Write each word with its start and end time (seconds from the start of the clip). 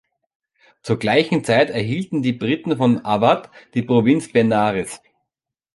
Zur 0.81 0.97
gleichen 0.97 1.43
Zeit 1.43 1.69
erhielten 1.69 2.23
die 2.23 2.33
Briten 2.33 2.75
von 2.75 3.05
Awadh 3.05 3.51
die 3.75 3.83
Provinz 3.83 4.31
Benares. 4.33 4.99